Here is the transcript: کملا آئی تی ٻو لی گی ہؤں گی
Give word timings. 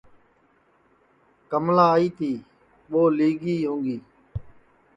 کملا 1.51 1.85
آئی 1.95 2.09
تی 2.17 2.31
ٻو 2.89 3.01
لی 3.17 3.29
گی 3.41 3.55
ہؤں 3.67 3.79
گی 3.85 3.97